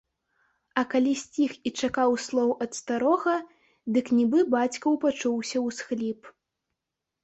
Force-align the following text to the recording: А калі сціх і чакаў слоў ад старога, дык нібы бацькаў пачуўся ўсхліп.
А 0.81 0.83
калі 0.93 1.13
сціх 1.23 1.51
і 1.71 1.73
чакаў 1.81 2.17
слоў 2.25 2.55
ад 2.67 2.71
старога, 2.81 3.37
дык 3.93 4.13
нібы 4.19 4.39
бацькаў 4.59 5.01
пачуўся 5.09 5.57
ўсхліп. 5.71 6.21